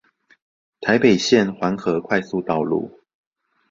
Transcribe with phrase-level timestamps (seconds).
[0.79, 2.89] 台北縣環河快速道路